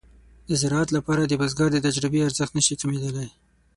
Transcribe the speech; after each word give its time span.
د 0.49 0.51
زراعت 0.61 0.89
لپاره 0.97 1.21
د 1.25 1.33
بزګر 1.41 1.69
د 1.73 1.77
تجربې 1.85 2.19
ارزښت 2.27 2.51
نشي 2.57 2.75
کمېدلای. 2.81 3.29